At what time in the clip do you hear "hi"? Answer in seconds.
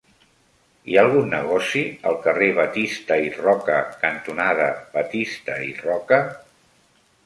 0.91-0.95